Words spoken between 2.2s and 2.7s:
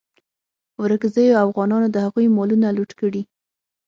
مالونه